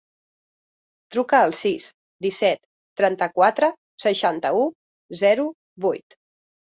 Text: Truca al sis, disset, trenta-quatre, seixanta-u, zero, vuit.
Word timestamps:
Truca 1.15 1.41
al 1.47 1.51
sis, 1.57 1.83
disset, 2.25 2.59
trenta-quatre, 3.01 3.69
seixanta-u, 4.05 4.65
zero, 5.21 5.47
vuit. 5.87 6.17